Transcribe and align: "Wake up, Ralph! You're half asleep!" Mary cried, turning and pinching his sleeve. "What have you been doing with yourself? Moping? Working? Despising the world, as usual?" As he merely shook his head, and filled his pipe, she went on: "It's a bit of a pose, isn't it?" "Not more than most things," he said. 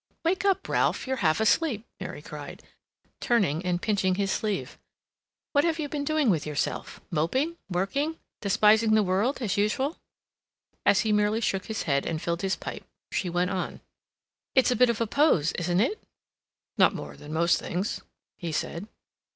"Wake 0.25 0.43
up, 0.45 0.67
Ralph! 0.67 1.05
You're 1.05 1.17
half 1.17 1.39
asleep!" 1.39 1.85
Mary 1.99 2.23
cried, 2.23 2.63
turning 3.19 3.63
and 3.63 3.79
pinching 3.79 4.15
his 4.15 4.31
sleeve. 4.31 4.79
"What 5.51 5.63
have 5.63 5.77
you 5.77 5.87
been 5.87 6.03
doing 6.03 6.31
with 6.31 6.43
yourself? 6.43 6.99
Moping? 7.11 7.57
Working? 7.69 8.17
Despising 8.41 8.95
the 8.95 9.03
world, 9.03 9.43
as 9.43 9.57
usual?" 9.57 9.99
As 10.87 11.01
he 11.01 11.11
merely 11.11 11.39
shook 11.39 11.65
his 11.65 11.83
head, 11.83 12.07
and 12.07 12.19
filled 12.19 12.41
his 12.41 12.55
pipe, 12.55 12.83
she 13.11 13.29
went 13.29 13.51
on: 13.51 13.79
"It's 14.55 14.71
a 14.71 14.75
bit 14.75 14.89
of 14.89 15.01
a 15.01 15.05
pose, 15.05 15.51
isn't 15.51 15.79
it?" 15.79 16.01
"Not 16.79 16.95
more 16.95 17.15
than 17.15 17.31
most 17.31 17.59
things," 17.59 18.01
he 18.39 18.51
said. 18.51 18.87